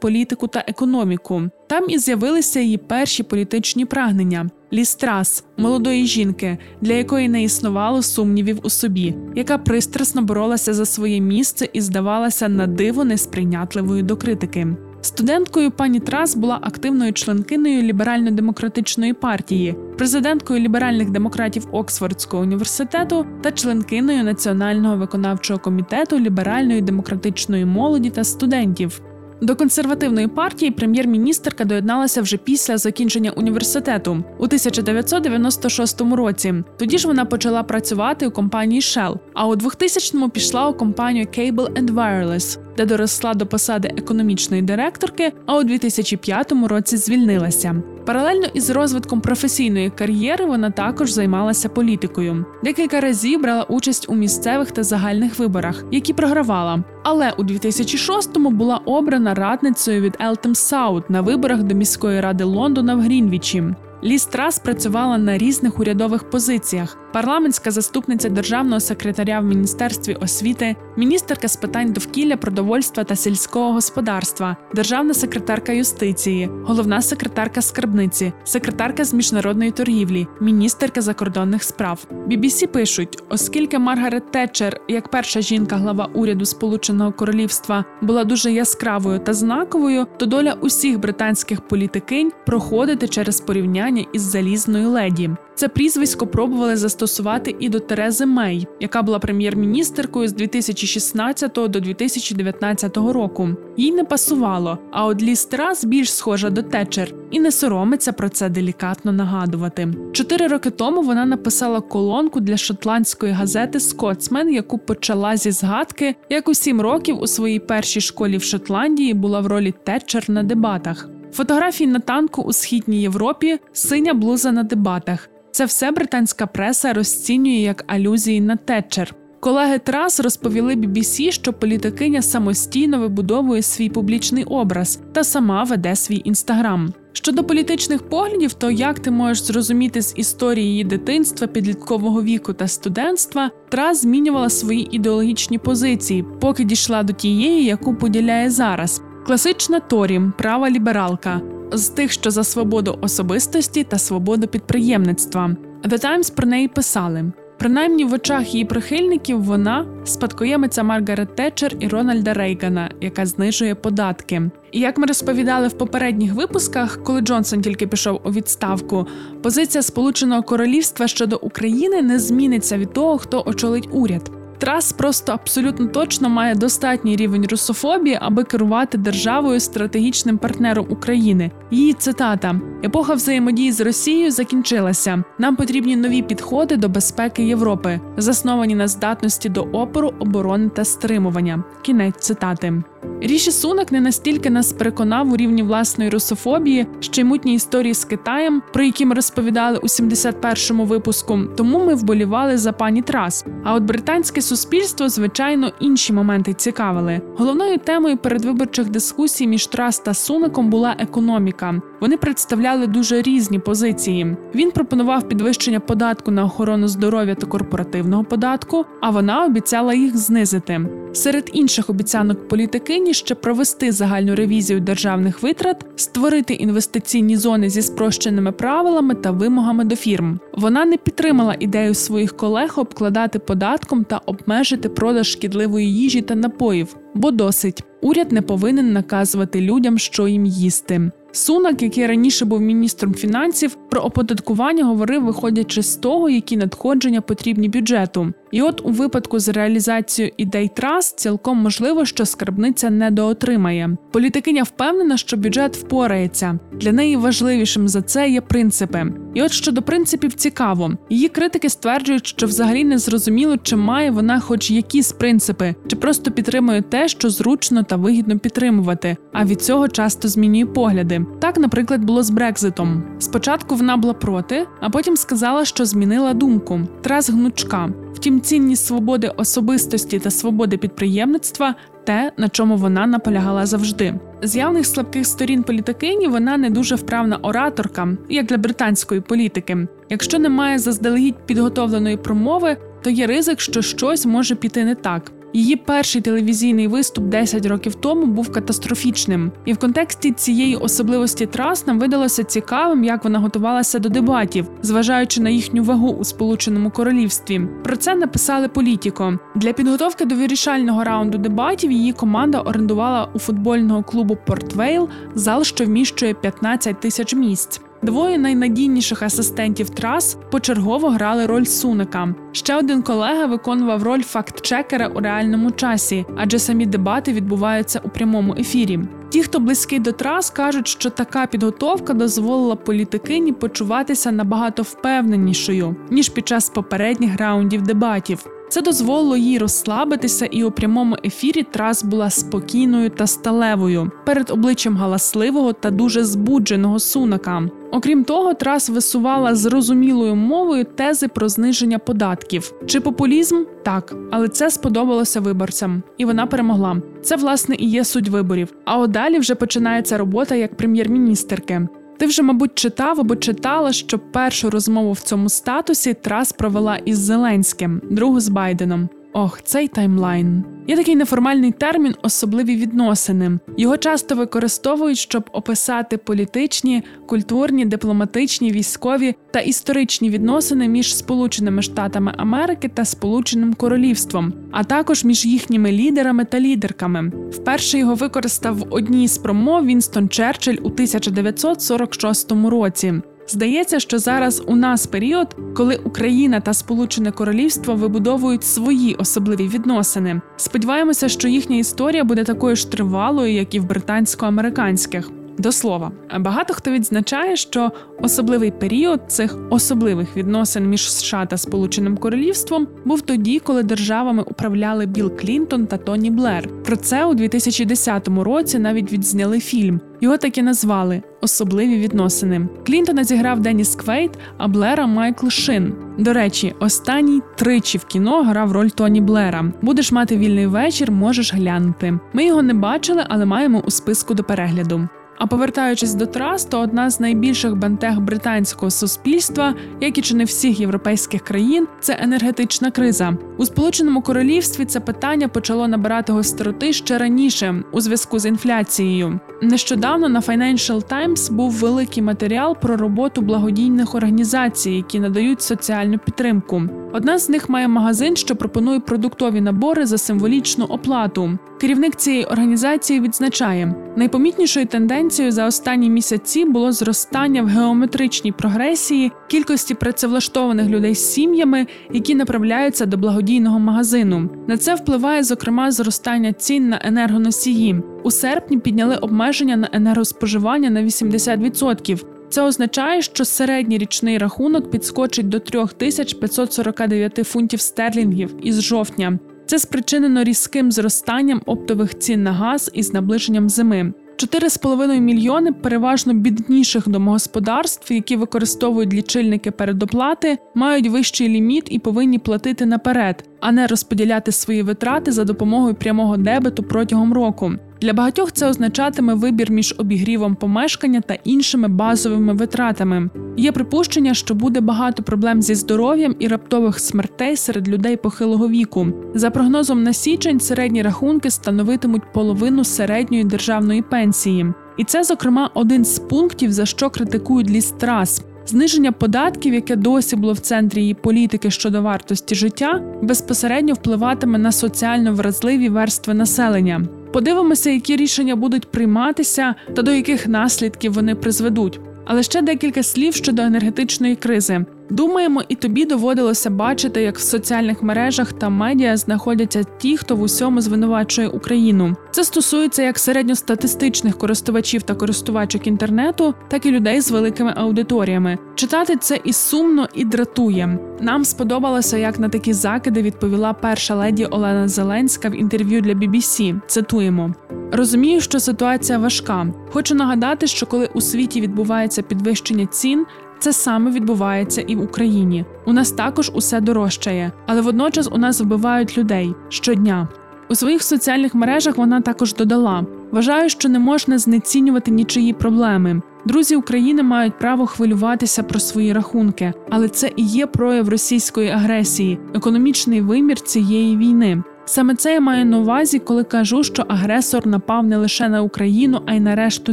політику 0.00 0.46
та 0.46 0.64
економіку. 0.66 1.42
Там 1.66 1.84
і 1.88 1.98
з'явилися 1.98 2.60
її 2.60 2.78
перші 2.78 3.22
політичні 3.22 3.84
прагнення. 3.84 4.50
Лістрас, 4.72 5.44
молодої 5.56 6.06
жінки, 6.06 6.58
для 6.80 6.92
якої 6.92 7.28
не 7.28 7.42
існувало 7.42 8.02
сумнівів 8.02 8.60
у 8.62 8.70
собі, 8.70 9.14
яка 9.34 9.58
пристрасно 9.58 10.22
боролася 10.22 10.74
за 10.74 10.86
своє 10.86 11.20
місце 11.20 11.68
і 11.72 11.80
здавалася 11.80 12.48
на 12.48 12.66
диво 12.66 13.04
несприйнятливою 13.04 14.02
до 14.02 14.16
критики. 14.16 14.66
Студенткою 15.06 15.70
пані 15.70 16.00
Трас 16.00 16.36
була 16.36 16.58
активною 16.62 17.12
членкиною 17.12 17.82
ліберально-демократичної 17.82 19.12
партії, 19.12 19.74
президенткою 19.98 20.60
ліберальних 20.60 21.10
демократів 21.10 21.68
Оксфордського 21.72 22.42
університету 22.42 23.26
та 23.42 23.52
членкиною 23.52 24.24
національного 24.24 24.96
виконавчого 24.96 25.60
комітету 25.60 26.18
ліберальної 26.18 26.82
демократичної 26.82 27.64
молоді 27.64 28.10
та 28.10 28.24
студентів. 28.24 29.02
До 29.40 29.56
консервативної 29.56 30.28
партії 30.28 30.70
прем'єр-міністерка 30.70 31.64
доєдналася 31.64 32.22
вже 32.22 32.36
після 32.36 32.78
закінчення 32.78 33.30
університету 33.30 34.24
у 34.38 34.44
1996 34.44 36.00
році. 36.00 36.54
Тоді 36.78 36.98
ж 36.98 37.08
вона 37.08 37.24
почала 37.24 37.62
працювати 37.62 38.26
у 38.26 38.30
компанії 38.30 38.80
Shell, 38.80 39.18
а 39.34 39.46
у 39.46 39.54
2000-му 39.54 40.28
пішла 40.28 40.68
у 40.68 40.74
компанію 40.74 41.26
Cable 41.26 41.72
and 41.72 41.94
Wireless, 41.94 42.58
де 42.76 42.86
доросла 42.86 43.34
до 43.34 43.46
посади 43.46 43.88
економічної 43.96 44.62
директорки, 44.62 45.32
а 45.46 45.58
у 45.58 45.64
2005 45.64 46.52
році 46.52 46.96
звільнилася. 46.96 47.82
Паралельно 48.06 48.46
із 48.54 48.70
розвитком 48.70 49.20
професійної 49.20 49.90
кар'єри 49.90 50.46
вона 50.46 50.70
також 50.70 51.10
займалася 51.10 51.68
політикою. 51.68 52.44
Декілька 52.64 53.00
разів 53.00 53.42
брала 53.42 53.62
участь 53.62 54.06
у 54.08 54.14
місцевих 54.14 54.70
та 54.70 54.82
загальних 54.82 55.38
виборах, 55.38 55.84
які 55.90 56.12
програвала. 56.12 56.84
Але 57.04 57.30
у 57.30 57.44
2006-му 57.44 58.50
була 58.50 58.76
обрана 58.76 59.34
радницею 59.34 60.02
від 60.02 60.16
Елтем 60.20 60.54
Саут 60.54 61.10
на 61.10 61.20
виборах 61.20 61.62
до 61.62 61.74
міської 61.74 62.20
ради 62.20 62.44
Лондона 62.44 62.94
в 62.94 63.00
Грінвічі. 63.00 63.64
Ліс 64.04 64.26
Трас 64.26 64.58
працювала 64.58 65.18
на 65.18 65.38
різних 65.38 65.80
урядових 65.80 66.30
позиціях: 66.30 66.98
парламентська 67.16 67.70
заступниця 67.70 68.28
державного 68.28 68.80
секретаря 68.80 69.40
в 69.40 69.44
міністерстві 69.44 70.14
освіти, 70.14 70.76
міністерка 70.96 71.48
з 71.48 71.56
питань 71.56 71.92
довкілля, 71.92 72.36
продовольства 72.36 73.04
та 73.04 73.16
сільського 73.16 73.72
господарства, 73.72 74.56
державна 74.74 75.14
секретарка 75.14 75.72
юстиції, 75.72 76.50
головна 76.64 77.02
секретарка 77.02 77.62
скарбниці, 77.62 78.32
секретарка 78.44 79.04
з 79.04 79.14
міжнародної 79.14 79.70
торгівлі, 79.70 80.26
міністерка 80.40 81.00
закордонних 81.00 81.62
справ. 81.62 82.06
BBC 82.28 82.66
пишуть, 82.66 83.22
оскільки 83.28 83.78
Маргарет 83.78 84.30
Тетчер, 84.30 84.80
як 84.88 85.10
перша 85.10 85.40
жінка 85.40 85.76
глава 85.76 86.08
уряду 86.14 86.44
Сполученого 86.44 87.12
Королівства, 87.12 87.84
була 88.02 88.24
дуже 88.24 88.52
яскравою 88.52 89.18
та 89.18 89.34
знаковою, 89.34 90.06
то 90.16 90.26
доля 90.26 90.56
усіх 90.60 90.98
британських 90.98 91.60
політикинь 91.60 92.32
проходити 92.46 93.08
через 93.08 93.40
порівняння 93.40 94.04
із 94.12 94.22
залізною 94.22 94.90
леді. 94.90 95.30
Це 95.56 95.68
прізвисько 95.68 96.26
пробували 96.26 96.76
застосувати 96.76 97.56
і 97.60 97.68
до 97.68 97.80
Терези 97.80 98.26
Мей, 98.26 98.66
яка 98.80 99.02
була 99.02 99.18
прем'єр-міністеркою 99.18 100.28
з 100.28 100.32
2016 100.32 101.52
до 101.54 101.68
2019 101.68 102.96
року. 102.96 103.48
Їй 103.76 103.92
не 103.92 104.04
пасувало, 104.04 104.78
а 104.90 105.06
от 105.06 105.22
Лі 105.22 105.36
Страс 105.36 105.84
більш 105.84 106.12
схожа 106.12 106.50
до 106.50 106.62
Тетчер 106.62 107.14
і 107.30 107.40
не 107.40 107.52
соромиться 107.52 108.12
про 108.12 108.28
це 108.28 108.48
делікатно 108.48 109.12
нагадувати. 109.12 109.88
Чотири 110.12 110.46
роки 110.46 110.70
тому 110.70 111.02
вона 111.02 111.26
написала 111.26 111.80
колонку 111.80 112.40
для 112.40 112.56
шотландської 112.56 113.32
газети 113.32 113.80
Скотсмен, 113.80 114.50
яку 114.52 114.78
почала 114.78 115.36
зі 115.36 115.50
згадки, 115.50 116.14
як 116.30 116.48
у 116.48 116.54
сім 116.54 116.80
років 116.80 117.20
у 117.20 117.26
своїй 117.26 117.60
першій 117.60 118.00
школі 118.00 118.36
в 118.36 118.42
Шотландії 118.42 119.14
була 119.14 119.40
в 119.40 119.46
ролі 119.46 119.74
Тетчер 119.84 120.30
на 120.30 120.42
дебатах. 120.42 121.08
Фотографії 121.32 121.90
на 121.90 121.98
танку 121.98 122.42
у 122.42 122.52
східній 122.52 123.02
Європі, 123.02 123.58
синя 123.72 124.14
блуза 124.14 124.52
на 124.52 124.62
дебатах. 124.62 125.28
Це 125.56 125.64
все 125.64 125.90
британська 125.90 126.46
преса 126.46 126.92
розцінює 126.92 127.56
як 127.56 127.84
алюзії 127.86 128.40
на 128.40 128.56
Тетчер. 128.56 129.14
Колеги 129.40 129.78
Трас 129.78 130.20
розповіли 130.20 130.74
BBC, 130.74 131.30
що 131.30 131.52
політикиня 131.52 132.22
самостійно 132.22 132.98
вибудовує 132.98 133.62
свій 133.62 133.88
публічний 133.88 134.44
образ 134.44 135.00
та 135.12 135.24
сама 135.24 135.62
веде 135.62 135.96
свій 135.96 136.22
інстаграм. 136.24 136.92
Щодо 137.12 137.44
політичних 137.44 138.08
поглядів, 138.08 138.52
то 138.52 138.70
як 138.70 138.98
ти 138.98 139.10
можеш 139.10 139.44
зрозуміти 139.44 140.02
з 140.02 140.14
історії 140.16 140.66
її 140.66 140.84
дитинства, 140.84 141.46
підліткового 141.46 142.22
віку 142.22 142.52
та 142.52 142.68
студентства, 142.68 143.50
Трас 143.68 144.02
змінювала 144.02 144.50
свої 144.50 144.96
ідеологічні 144.96 145.58
позиції, 145.58 146.24
поки 146.40 146.64
дійшла 146.64 147.02
до 147.02 147.12
тієї, 147.12 147.64
яку 147.64 147.94
поділяє 147.94 148.50
зараз. 148.50 149.02
Класична 149.26 149.80
Торі, 149.80 150.20
права 150.38 150.70
лібералка 150.70 151.55
з 151.72 151.88
тих, 151.88 152.12
що 152.12 152.30
за 152.30 152.44
свободу 152.44 152.98
особистості 153.00 153.84
та 153.84 153.98
свободу 153.98 154.46
підприємництва. 154.46 155.56
The 155.84 156.04
Times 156.04 156.34
про 156.34 156.48
неї 156.48 156.68
писали. 156.68 157.32
Принаймні 157.58 158.04
в 158.04 158.12
очах 158.12 158.54
її 158.54 158.64
прихильників 158.64 159.42
вона 159.42 159.86
спадкоємиця 160.04 160.82
Маргарет 160.82 161.36
Тетчер 161.36 161.76
і 161.80 161.88
Рональда 161.88 162.34
Рейгана, 162.34 162.90
яка 163.00 163.26
знижує 163.26 163.74
податки. 163.74 164.50
І 164.72 164.80
як 164.80 164.98
ми 164.98 165.06
розповідали 165.06 165.68
в 165.68 165.78
попередніх 165.78 166.34
випусках, 166.34 167.02
коли 167.02 167.20
Джонсон 167.20 167.62
тільки 167.62 167.86
пішов 167.86 168.20
у 168.24 168.30
відставку, 168.30 169.06
позиція 169.42 169.82
Сполученого 169.82 170.42
Королівства 170.42 171.08
щодо 171.08 171.36
України 171.36 172.02
не 172.02 172.18
зміниться 172.18 172.78
від 172.78 172.92
того, 172.92 173.18
хто 173.18 173.42
очолить 173.46 173.88
уряд. 173.92 174.30
Трас 174.58 174.92
просто 174.92 175.32
абсолютно 175.32 175.86
точно 175.86 176.28
має 176.28 176.54
достатній 176.54 177.16
рівень 177.16 177.46
русофобії, 177.50 178.18
аби 178.20 178.44
керувати 178.44 178.98
державою 178.98 179.60
стратегічним 179.60 180.38
партнером 180.38 180.86
України. 180.88 181.50
Її 181.70 181.92
цитата: 181.92 182.60
епоха 182.84 183.14
взаємодії 183.14 183.72
з 183.72 183.80
Росією 183.80 184.30
закінчилася. 184.30 185.24
Нам 185.38 185.56
потрібні 185.56 185.96
нові 185.96 186.22
підходи 186.22 186.76
до 186.76 186.88
безпеки 186.88 187.44
Європи, 187.44 188.00
засновані 188.16 188.74
на 188.74 188.88
здатності 188.88 189.48
до 189.48 189.62
опору, 189.62 190.12
оборони 190.18 190.68
та 190.68 190.84
стримування. 190.84 191.64
Кінець 191.82 192.18
цитати. 192.18 192.82
Ріші 193.20 193.52
Сунак 193.52 193.92
не 193.92 194.00
настільки 194.00 194.50
нас 194.50 194.72
переконав 194.72 195.32
у 195.32 195.36
рівні 195.36 195.62
власної 195.62 196.10
русофобії, 196.10 196.86
ще 197.00 197.20
й 197.20 197.24
мутні 197.24 197.54
історії 197.54 197.94
з 197.94 198.04
Китаєм, 198.04 198.62
про 198.72 198.84
які 198.84 199.06
ми 199.06 199.14
розповідали 199.14 199.78
у 199.78 199.86
71-му 199.86 200.84
випуску. 200.84 201.38
Тому 201.56 201.84
ми 201.84 201.94
вболівали 201.94 202.58
за 202.58 202.72
пані 202.72 203.02
Трас. 203.02 203.44
А 203.64 203.74
от 203.74 203.82
британське 203.82 204.42
суспільство, 204.46 205.08
звичайно, 205.08 205.72
інші 205.80 206.12
моменти 206.12 206.54
цікавили. 206.54 207.20
Головною 207.36 207.78
темою 207.78 208.16
передвиборчих 208.16 208.90
дискусій 208.90 209.46
між 209.46 209.66
Трас 209.66 209.98
та 209.98 210.14
Суником 210.14 210.70
була 210.70 210.96
економіка. 210.98 211.80
Вони 212.00 212.16
представляли 212.16 212.86
дуже 212.86 213.22
різні 213.22 213.58
позиції. 213.58 214.36
Він 214.54 214.70
пропонував 214.70 215.28
підвищення 215.28 215.80
податку 215.80 216.30
на 216.30 216.44
охорону 216.44 216.88
здоров'я 216.88 217.34
та 217.34 217.46
корпоративного 217.46 218.24
податку, 218.24 218.84
а 219.00 219.10
вона 219.10 219.44
обіцяла 219.44 219.94
їх 219.94 220.16
знизити. 220.16 220.80
Серед 221.16 221.50
інших 221.52 221.90
обіцянок 221.90 222.48
політикині 222.48 223.14
ще 223.14 223.34
провести 223.34 223.92
загальну 223.92 224.34
ревізію 224.34 224.80
державних 224.80 225.42
витрат, 225.42 225.86
створити 225.96 226.54
інвестиційні 226.54 227.36
зони 227.36 227.70
зі 227.70 227.82
спрощеними 227.82 228.52
правилами 228.52 229.14
та 229.14 229.30
вимогами 229.30 229.84
до 229.84 229.96
фірм. 229.96 230.40
Вона 230.52 230.84
не 230.84 230.96
підтримала 230.96 231.56
ідею 231.60 231.94
своїх 231.94 232.36
колег 232.36 232.72
обкладати 232.76 233.38
податком 233.38 234.04
та 234.04 234.20
обмежити 234.26 234.88
продаж 234.88 235.30
шкідливої 235.32 235.94
їжі 235.94 236.22
та 236.22 236.34
напоїв, 236.34 236.96
бо 237.14 237.30
досить 237.30 237.82
уряд 238.02 238.32
не 238.32 238.42
повинен 238.42 238.92
наказувати 238.92 239.60
людям, 239.60 239.98
що 239.98 240.28
їм 240.28 240.46
їсти. 240.46 241.10
Сунак, 241.32 241.82
який 241.82 242.06
раніше 242.06 242.44
був 242.44 242.60
міністром 242.60 243.14
фінансів, 243.14 243.76
про 243.96 244.04
оподаткування 244.04 244.84
говорив, 244.84 245.24
виходячи 245.24 245.82
з 245.82 245.96
того, 245.96 246.30
які 246.30 246.56
надходження 246.56 247.20
потрібні 247.20 247.68
бюджету. 247.68 248.32
І 248.50 248.62
от 248.62 248.80
у 248.84 248.90
випадку 248.90 249.38
з 249.38 249.48
реалізацією 249.48 250.34
ідей 250.36 250.70
трас 250.74 251.12
цілком 251.12 251.58
можливо, 251.58 252.04
що 252.04 252.26
скарбниця 252.26 252.90
недоотримає. 252.90 253.96
Політикиня 254.12 254.62
впевнена, 254.62 255.16
що 255.16 255.36
бюджет 255.36 255.76
впорається. 255.76 256.58
Для 256.72 256.92
неї 256.92 257.16
важливішим 257.16 257.88
за 257.88 258.02
це 258.02 258.28
є 258.28 258.40
принципи. 258.40 259.06
І 259.34 259.42
от 259.42 259.52
щодо 259.52 259.82
принципів 259.82 260.34
цікаво, 260.34 260.90
її 261.10 261.28
критики 261.28 261.68
стверджують, 261.68 262.26
що 262.26 262.46
взагалі 262.46 262.84
не 262.84 262.98
зрозуміло, 262.98 263.56
чи 263.62 263.76
має 263.76 264.10
вона 264.10 264.40
хоч 264.40 264.70
якісь 264.70 265.12
принципи, 265.12 265.74
чи 265.86 265.96
просто 265.96 266.30
підтримує 266.30 266.82
те, 266.82 267.08
що 267.08 267.30
зручно 267.30 267.82
та 267.82 267.96
вигідно 267.96 268.38
підтримувати, 268.38 269.16
а 269.32 269.44
від 269.44 269.62
цього 269.62 269.88
часто 269.88 270.28
змінює 270.28 270.66
погляди. 270.66 271.26
Так, 271.40 271.58
наприклад, 271.58 272.04
було 272.04 272.22
з 272.22 272.30
Брекзитом. 272.30 273.02
Спочатку 273.18 273.74
вона 273.86 273.96
була 273.96 274.14
проти, 274.14 274.66
а 274.80 274.90
потім 274.90 275.16
сказала, 275.16 275.64
що 275.64 275.84
змінила 275.84 276.34
думку. 276.34 276.80
Трас 277.02 277.30
гнучка. 277.30 277.88
Втім, 278.14 278.40
цінність 278.40 278.86
свободи 278.86 279.32
особистості 279.36 280.18
та 280.18 280.30
свободи 280.30 280.76
підприємництва 280.76 281.74
те, 282.04 282.32
на 282.36 282.48
чому 282.48 282.76
вона 282.76 283.06
наполягала 283.06 283.66
завжди. 283.66 284.14
З 284.42 284.56
явних 284.56 284.86
слабких 284.86 285.26
сторін 285.26 285.62
політикині 285.62 286.26
вона 286.26 286.56
не 286.56 286.70
дуже 286.70 286.94
вправна 286.94 287.36
ораторка, 287.36 288.08
як 288.28 288.46
для 288.46 288.56
британської 288.56 289.20
політики. 289.20 289.88
Якщо 290.10 290.38
немає 290.38 290.78
заздалегідь 290.78 291.46
підготовленої 291.46 292.16
промови, 292.16 292.76
то 293.02 293.10
є 293.10 293.26
ризик, 293.26 293.60
що 293.60 293.82
щось 293.82 294.26
може 294.26 294.54
піти 294.54 294.84
не 294.84 294.94
так. 294.94 295.32
Її 295.52 295.76
перший 295.76 296.22
телевізійний 296.22 296.88
виступ 296.88 297.24
10 297.24 297.66
років 297.66 297.94
тому 297.94 298.26
був 298.26 298.52
катастрофічним, 298.52 299.52
і 299.64 299.72
в 299.72 299.78
контексті 299.78 300.32
цієї 300.32 300.76
особливості 300.76 301.46
трас 301.46 301.86
нам 301.86 301.98
видалося 301.98 302.44
цікавим, 302.44 303.04
як 303.04 303.24
вона 303.24 303.38
готувалася 303.38 303.98
до 303.98 304.08
дебатів, 304.08 304.66
зважаючи 304.82 305.40
на 305.40 305.50
їхню 305.50 305.82
вагу 305.82 306.08
у 306.08 306.24
Сполученому 306.24 306.90
Королівстві. 306.90 307.60
Про 307.84 307.96
це 307.96 308.14
написали 308.14 308.68
політіко. 308.68 309.38
Для 309.54 309.72
підготовки 309.72 310.24
до 310.24 310.34
вирішального 310.34 311.04
раунду 311.04 311.38
дебатів 311.38 311.92
її 311.92 312.12
команда 312.12 312.60
орендувала 312.60 313.28
у 313.34 313.38
футбольного 313.38 314.02
клубу 314.02 314.38
Портвейл 314.46 315.08
зал, 315.34 315.64
що 315.64 315.84
вміщує 315.84 316.34
15 316.34 317.00
тисяч 317.00 317.34
місць. 317.34 317.80
Двоє 318.02 318.38
найнадійніших 318.38 319.22
асистентів 319.22 319.90
трас 319.90 320.38
почергово 320.50 321.08
грали 321.08 321.46
роль 321.46 321.64
суника. 321.64 322.34
Ще 322.52 322.76
один 322.76 323.02
колега 323.02 323.46
виконував 323.46 324.02
роль 324.02 324.22
факт-чекера 324.22 325.08
у 325.08 325.20
реальному 325.20 325.70
часі, 325.70 326.26
адже 326.36 326.58
самі 326.58 326.86
дебати 326.86 327.32
відбуваються 327.32 328.00
у 328.04 328.08
прямому 328.08 328.54
ефірі. 328.58 329.00
Ті, 329.28 329.42
хто 329.42 329.60
близький 329.60 329.98
до 329.98 330.12
трас, 330.12 330.50
кажуть, 330.50 330.88
що 330.88 331.10
така 331.10 331.46
підготовка 331.46 332.14
дозволила 332.14 332.76
політикині 332.76 333.52
почуватися 333.52 334.32
набагато 334.32 334.82
впевненішою 334.82 335.96
ніж 336.10 336.28
під 336.28 336.48
час 336.48 336.70
попередніх 336.70 337.36
раундів 337.36 337.82
дебатів. 337.82 338.55
Це 338.76 338.82
дозволило 338.82 339.36
їй 339.36 339.58
розслабитися, 339.58 340.46
і 340.46 340.64
у 340.64 340.70
прямому 340.70 341.16
ефірі 341.24 341.62
Трас 341.62 342.04
була 342.04 342.30
спокійною 342.30 343.10
та 343.10 343.26
сталевою 343.26 344.10
перед 344.26 344.50
обличчям 344.50 344.96
галасливого 344.96 345.72
та 345.72 345.90
дуже 345.90 346.24
збудженого 346.24 346.98
сунака. 346.98 347.68
Окрім 347.92 348.24
того, 348.24 348.54
Трас 348.54 348.88
висувала 348.88 349.54
зрозумілою 349.54 350.34
мовою 350.34 350.84
тези 350.84 351.28
про 351.28 351.48
зниження 351.48 351.98
податків. 351.98 352.72
Чи 352.86 353.00
популізм? 353.00 353.64
Так, 353.84 354.14
але 354.30 354.48
це 354.48 354.70
сподобалося 354.70 355.40
виборцям, 355.40 356.02
і 356.18 356.24
вона 356.24 356.46
перемогла. 356.46 357.02
Це 357.22 357.36
власне 357.36 357.76
і 357.78 357.86
є 357.86 358.04
суть 358.04 358.28
виборів. 358.28 358.74
А 358.84 358.98
от 358.98 359.10
далі 359.10 359.38
вже 359.38 359.54
починається 359.54 360.18
робота 360.18 360.54
як 360.54 360.76
прем'єр-міністерки. 360.76 361.88
Ти 362.18 362.26
вже, 362.26 362.42
мабуть, 362.42 362.74
читав 362.74 363.20
або 363.20 363.36
читала, 363.36 363.92
що 363.92 364.18
першу 364.18 364.70
розмову 364.70 365.12
в 365.12 365.20
цьому 365.20 365.48
статусі 365.48 366.14
Трас 366.14 366.52
провела 366.52 366.96
із 366.96 367.18
Зеленським, 367.18 368.00
другу 368.10 368.40
з 368.40 368.48
Байденом. 368.48 369.08
Ох, 369.38 369.62
цей 369.62 369.88
timeline. 369.88 370.64
Є 370.88 370.96
такий 370.96 371.16
неформальний 371.16 371.72
термін 371.72 372.14
особливі 372.22 372.76
відносини. 372.76 373.58
Його 373.76 373.96
часто 373.96 374.34
використовують, 374.34 375.18
щоб 375.18 375.50
описати 375.52 376.16
політичні, 376.16 377.02
культурні, 377.26 377.84
дипломатичні, 377.84 378.72
військові 378.72 379.34
та 379.50 379.60
історичні 379.60 380.30
відносини 380.30 380.88
між 380.88 381.16
Сполученими 381.16 381.82
Штатами 381.82 382.34
Америки 382.36 382.90
та 382.94 383.04
Сполученим 383.04 383.74
Королівством, 383.74 384.52
а 384.72 384.84
також 384.84 385.24
між 385.24 385.46
їхніми 385.46 385.92
лідерами 385.92 386.44
та 386.44 386.60
лідерками. 386.60 387.32
Вперше 387.50 387.98
його 387.98 388.14
використав 388.14 388.78
в 388.78 388.86
одній 388.90 389.28
з 389.28 389.38
промов 389.38 389.86
Вінстон 389.86 390.28
Черчилль 390.28 390.78
у 390.82 390.86
1946 390.86 392.52
році. 392.52 393.14
Здається, 393.48 394.00
що 394.00 394.18
зараз 394.18 394.62
у 394.66 394.76
нас 394.76 395.06
період, 395.06 395.56
коли 395.74 395.96
Україна 396.04 396.60
та 396.60 396.74
Сполучене 396.74 397.32
Королівство 397.32 397.94
вибудовують 397.94 398.64
свої 398.64 399.14
особливі 399.14 399.68
відносини. 399.68 400.40
Сподіваємося, 400.56 401.28
що 401.28 401.48
їхня 401.48 401.76
історія 401.76 402.24
буде 402.24 402.44
такою 402.44 402.76
ж 402.76 402.90
тривалою, 402.90 403.52
як 403.52 403.74
і 403.74 403.80
в 403.80 403.86
британсько-американських. 403.86 405.30
До 405.58 405.72
слова, 405.72 406.12
багато 406.38 406.74
хто 406.74 406.90
відзначає, 406.90 407.56
що 407.56 407.92
особливий 408.20 408.70
період 408.70 409.20
цих 409.28 409.56
особливих 409.70 410.36
відносин 410.36 410.88
між 410.88 411.12
США 411.12 411.46
та 411.46 411.56
Сполученим 411.56 412.16
Королівством 412.16 412.88
був 413.04 413.20
тоді, 413.20 413.58
коли 413.58 413.82
державами 413.82 414.42
управляли 414.42 415.06
Білл 415.06 415.36
Клінтон 415.36 415.86
та 415.86 415.96
Тоні 415.96 416.30
Блер. 416.30 416.68
Про 416.84 416.96
це 416.96 417.24
у 417.24 417.34
2010 417.34 418.28
році 418.28 418.78
навіть 418.78 419.12
відзняли 419.12 419.60
фільм. 419.60 420.00
Його 420.20 420.36
так 420.36 420.58
і 420.58 420.62
назвали 420.62 421.22
Особливі 421.40 421.98
відносини. 421.98 422.68
Клінтона 422.86 423.24
зіграв 423.24 423.60
Деніс 423.60 423.94
Квейт, 423.94 424.30
а 424.58 424.68
Блера 424.68 425.06
Майкл 425.06 425.48
Шин. 425.48 425.94
До 426.18 426.32
речі, 426.32 426.74
останній 426.80 427.40
тричі 427.56 427.98
в 427.98 428.04
кіно 428.04 428.42
грав 428.42 428.72
роль 428.72 428.88
Тоні 428.88 429.20
Блера. 429.20 429.72
Будеш 429.82 430.12
мати 430.12 430.36
вільний 430.36 430.66
вечір, 430.66 431.12
можеш 431.12 431.54
глянути. 431.54 432.18
Ми 432.32 432.44
його 432.46 432.62
не 432.62 432.74
бачили, 432.74 433.24
але 433.28 433.44
маємо 433.44 433.82
у 433.86 433.90
списку 433.90 434.34
до 434.34 434.44
перегляду. 434.44 435.08
А 435.38 435.46
повертаючись 435.46 436.14
до 436.14 436.26
трас, 436.26 436.64
то 436.64 436.80
одна 436.80 437.10
з 437.10 437.20
найбільших 437.20 437.76
бентег 437.76 438.20
британського 438.20 438.90
суспільства, 438.90 439.74
як 440.00 440.18
і 440.18 440.22
чи 440.22 440.36
не 440.36 440.44
всіх 440.44 440.80
європейських 440.80 441.42
країн, 441.42 441.88
це 442.00 442.18
енергетична 442.20 442.90
криза. 442.90 443.36
У 443.56 443.66
Сполученому 443.66 444.22
Королівстві 444.22 444.84
це 444.84 445.00
питання 445.00 445.48
почало 445.48 445.88
набирати 445.88 446.32
гостроти 446.32 446.92
ще 446.92 447.18
раніше 447.18 447.82
у 447.92 448.00
зв'язку 448.00 448.38
з 448.38 448.46
інфляцією. 448.46 449.40
Нещодавно 449.62 450.28
на 450.28 450.40
Financial 450.40 451.04
Times 451.12 451.52
був 451.52 451.72
великий 451.72 452.22
матеріал 452.22 452.76
про 452.80 452.96
роботу 452.96 453.40
благодійних 453.40 454.14
організацій, 454.14 454.90
які 454.90 455.20
надають 455.20 455.62
соціальну 455.62 456.18
підтримку. 456.18 456.82
Одна 457.12 457.38
з 457.38 457.48
них 457.48 457.68
має 457.68 457.88
магазин, 457.88 458.36
що 458.36 458.56
пропонує 458.56 459.00
продуктові 459.00 459.60
набори 459.60 460.06
за 460.06 460.18
символічну 460.18 460.84
оплату. 460.84 461.58
Керівник 461.80 462.16
цієї 462.16 462.44
організації 462.44 463.20
відзначає, 463.20 463.94
найпомітнішою 464.16 464.86
тенденцією 464.86 465.52
за 465.52 465.66
останні 465.66 466.10
місяці 466.10 466.64
було 466.64 466.92
зростання 466.92 467.62
в 467.62 467.66
геометричній 467.66 468.52
прогресії 468.52 469.32
кількості 469.48 469.94
працевлаштованих 469.94 470.88
людей 470.88 471.14
з 471.14 471.32
сім'ями, 471.32 471.86
які 472.12 472.34
направляються 472.34 473.06
до 473.06 473.16
благодійного 473.16 473.78
магазину. 473.78 474.50
На 474.68 474.76
це 474.76 474.94
впливає 474.94 475.42
зокрема 475.42 475.90
зростання 475.92 476.52
цін 476.52 476.88
на 476.88 477.00
енергоносії. 477.04 478.02
У 478.22 478.30
серпні 478.30 478.78
підняли 478.78 479.16
обмеження 479.16 479.76
на 479.76 479.88
енергоспоживання 479.92 480.90
на 480.90 481.02
80%. 481.02 482.24
Це 482.48 482.62
означає, 482.62 483.22
що 483.22 483.44
середній 483.44 483.98
річний 483.98 484.38
рахунок 484.38 484.90
підскочить 484.90 485.48
до 485.48 485.60
3549 485.60 487.36
фунтів 487.36 487.80
стерлінгів 487.80 488.54
із 488.62 488.82
жовтня. 488.82 489.38
Це 489.66 489.78
спричинено 489.78 490.44
різким 490.44 490.92
зростанням 490.92 491.62
оптових 491.66 492.18
цін 492.18 492.42
на 492.42 492.52
газ 492.52 492.90
із 492.94 493.14
наближенням 493.14 493.68
зими. 493.68 494.12
4,5 494.36 495.20
мільйони 495.20 495.72
переважно 495.72 496.34
бідніших 496.34 497.08
домогосподарств, 497.08 498.12
які 498.12 498.36
використовують 498.36 499.12
лічильники 499.12 499.70
передоплати, 499.70 500.58
мають 500.74 501.08
вищий 501.08 501.48
ліміт 501.48 501.84
і 501.90 501.98
повинні 501.98 502.38
платити 502.38 502.86
наперед, 502.86 503.44
а 503.60 503.72
не 503.72 503.86
розподіляти 503.86 504.52
свої 504.52 504.82
витрати 504.82 505.32
за 505.32 505.44
допомогою 505.44 505.94
прямого 505.94 506.36
дебету 506.36 506.82
протягом 506.82 507.32
року. 507.32 507.72
Для 508.00 508.12
багатьох 508.12 508.52
це 508.52 508.68
означатиме 508.68 509.34
вибір 509.34 509.70
між 509.70 509.94
обігрівом 509.98 510.54
помешкання 510.54 511.20
та 511.20 511.34
іншими 511.44 511.88
базовими 511.88 512.52
витратами. 512.52 513.30
Є 513.56 513.72
припущення, 513.72 514.34
що 514.34 514.54
буде 514.54 514.80
багато 514.80 515.22
проблем 515.22 515.62
зі 515.62 515.74
здоров'ям 515.74 516.36
і 516.38 516.48
раптових 516.48 517.00
смертей 517.00 517.56
серед 517.56 517.88
людей 517.88 518.16
похилого 518.16 518.68
віку. 518.68 519.06
За 519.34 519.50
прогнозом 519.50 520.02
на 520.02 520.12
січень 520.12 520.60
середні 520.60 521.02
рахунки 521.02 521.50
становитимуть 521.50 522.32
половину 522.32 522.84
середньої 522.84 523.44
державної 523.44 524.02
пенсії. 524.02 524.66
І 524.96 525.04
це, 525.04 525.24
зокрема, 525.24 525.70
один 525.74 526.04
з 526.04 526.18
пунктів, 526.18 526.72
за 526.72 526.86
що 526.86 527.10
критикують 527.10 527.70
лістрас. 527.70 528.44
Зниження 528.66 529.12
податків, 529.12 529.74
яке 529.74 529.96
досі 529.96 530.36
було 530.36 530.52
в 530.52 530.58
центрі 530.58 531.00
її 531.00 531.14
політики 531.14 531.70
щодо 531.70 532.02
вартості 532.02 532.54
життя, 532.54 533.02
безпосередньо 533.22 533.94
впливатиме 533.94 534.58
на 534.58 534.72
соціально 534.72 535.34
вразливі 535.34 535.88
верстви 535.88 536.34
населення. 536.34 537.02
Подивимося, 537.32 537.90
які 537.90 538.16
рішення 538.16 538.56
будуть 538.56 538.90
прийматися 538.90 539.74
та 539.94 540.02
до 540.02 540.12
яких 540.12 540.48
наслідків 540.48 541.12
вони 541.12 541.34
призведуть. 541.34 542.00
Але 542.24 542.42
ще 542.42 542.62
декілька 542.62 543.02
слів 543.02 543.34
щодо 543.34 543.62
енергетичної 543.62 544.36
кризи. 544.36 544.84
Думаємо, 545.10 545.62
і 545.68 545.74
тобі 545.74 546.04
доводилося 546.04 546.70
бачити, 546.70 547.22
як 547.22 547.38
в 547.38 547.40
соціальних 547.40 548.02
мережах 548.02 548.52
та 548.52 548.68
медіа 548.68 549.16
знаходяться 549.16 549.84
ті, 549.98 550.16
хто 550.16 550.36
в 550.36 550.40
усьому 550.40 550.80
звинувачує 550.80 551.48
Україну. 551.48 552.16
Це 552.30 552.44
стосується 552.44 553.02
як 553.02 553.18
середньостатистичних 553.18 554.38
користувачів 554.38 555.02
та 555.02 555.14
користувачок 555.14 555.86
інтернету, 555.86 556.54
так 556.68 556.86
і 556.86 556.90
людей 556.90 557.20
з 557.20 557.30
великими 557.30 557.72
аудиторіями. 557.76 558.58
Читати 558.74 559.16
це 559.16 559.40
і 559.44 559.52
сумно, 559.52 560.08
і 560.14 560.24
дратує. 560.24 560.98
Нам 561.20 561.44
сподобалося, 561.44 562.16
як 562.16 562.38
на 562.38 562.48
такі 562.48 562.72
закиди 562.72 563.22
відповіла 563.22 563.72
перша 563.72 564.14
леді 564.14 564.44
Олена 564.44 564.88
Зеленська 564.88 565.48
в 565.48 565.60
інтерв'ю 565.60 566.00
для 566.00 566.12
BBC. 566.12 566.80
Цитуємо. 566.86 567.54
Розумію, 567.92 568.40
що 568.40 568.60
ситуація 568.60 569.18
важка. 569.18 569.66
Хочу 569.90 570.14
нагадати, 570.14 570.66
що 570.66 570.86
коли 570.86 571.08
у 571.14 571.20
світі 571.20 571.60
відбувається 571.60 572.22
підвищення 572.22 572.86
цін, 572.86 573.26
це 573.58 573.72
саме 573.72 574.10
відбувається 574.10 574.80
і 574.80 574.96
в 574.96 575.02
Україні. 575.02 575.64
У 575.86 575.92
нас 575.92 576.10
також 576.10 576.50
усе 576.54 576.80
дорожчає, 576.80 577.52
але 577.66 577.80
водночас 577.80 578.28
у 578.32 578.38
нас 578.38 578.60
вбивають 578.60 579.18
людей 579.18 579.54
щодня. 579.68 580.28
У 580.68 580.74
своїх 580.74 581.02
соціальних 581.02 581.54
мережах 581.54 581.96
вона 581.96 582.20
також 582.20 582.54
додала: 582.54 583.06
вважаю, 583.32 583.68
що 583.68 583.88
не 583.88 583.98
можна 583.98 584.38
знецінювати 584.38 585.10
нічиї 585.10 585.52
проблеми. 585.52 586.22
Друзі 586.44 586.76
України 586.76 587.22
мають 587.22 587.58
право 587.58 587.86
хвилюватися 587.86 588.62
про 588.62 588.80
свої 588.80 589.12
рахунки, 589.12 589.72
але 589.90 590.08
це 590.08 590.32
і 590.36 590.44
є 590.44 590.66
прояв 590.66 591.08
російської 591.08 591.68
агресії, 591.68 592.38
економічний 592.54 593.20
вимір 593.20 593.60
цієї 593.60 594.16
війни. 594.16 594.62
Саме 594.88 595.14
це 595.14 595.32
я 595.32 595.40
маю 595.40 595.66
на 595.66 595.78
увазі, 595.78 596.18
коли 596.18 596.44
кажу, 596.44 596.84
що 596.84 597.04
агресор 597.08 597.66
напав 597.66 598.06
не 598.06 598.16
лише 598.16 598.48
на 598.48 598.62
Україну, 598.62 599.20
а 599.26 599.34
й 599.34 599.40
на 599.40 599.54
решту 599.54 599.92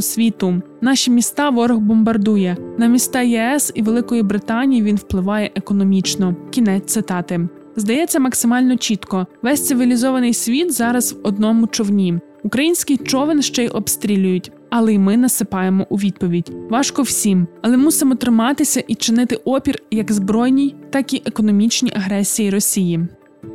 світу. 0.00 0.62
Наші 0.80 1.10
міста 1.10 1.50
ворог 1.50 1.78
бомбардує. 1.78 2.56
На 2.78 2.86
міста 2.86 3.22
ЄС 3.22 3.72
і 3.74 3.82
Великої 3.82 4.22
Британії 4.22 4.82
він 4.82 4.96
впливає 4.96 5.50
економічно. 5.54 6.36
Кінець 6.50 6.92
цитати. 6.92 7.48
Здається, 7.76 8.20
максимально 8.20 8.76
чітко. 8.76 9.26
Весь 9.42 9.66
цивілізований 9.66 10.34
світ 10.34 10.72
зараз 10.72 11.12
в 11.12 11.16
одному 11.22 11.66
човні. 11.66 12.18
Український 12.42 12.96
човен 12.96 13.42
ще 13.42 13.64
й 13.64 13.68
обстрілюють, 13.68 14.52
але 14.70 14.94
й 14.94 14.98
ми 14.98 15.16
насипаємо 15.16 15.86
у 15.90 15.96
відповідь. 15.96 16.52
Важко 16.70 17.02
всім, 17.02 17.46
але 17.62 17.76
мусимо 17.76 18.14
триматися 18.14 18.84
і 18.88 18.94
чинити 18.94 19.36
опір 19.36 19.78
як 19.90 20.12
збройній, 20.12 20.74
так 20.90 21.14
і 21.14 21.22
економічній 21.26 21.92
агресії 21.96 22.50
Росії. 22.50 23.00